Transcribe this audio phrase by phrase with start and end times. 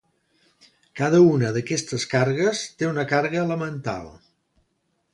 [1.01, 4.13] Cada una d'aquestes càrregues té una càrrega elemental.